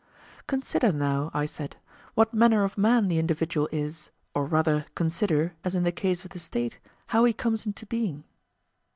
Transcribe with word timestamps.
Consider 0.47 0.91
now, 0.91 1.29
I 1.31 1.45
said, 1.45 1.77
what 2.15 2.33
manner 2.33 2.63
of 2.63 2.75
man 2.75 3.07
the 3.07 3.19
individual 3.19 3.69
is, 3.71 4.09
or 4.33 4.45
rather 4.47 4.85
consider, 4.95 5.53
as 5.63 5.75
in 5.75 5.83
the 5.83 5.91
case 5.91 6.23
of 6.25 6.31
the 6.31 6.39
State, 6.39 6.79
how 7.13 7.23
he 7.23 7.33
comes 7.33 7.67
into 7.67 7.85
being. 7.85 8.23